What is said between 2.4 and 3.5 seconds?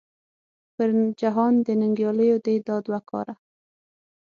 دې دا دوه کاره.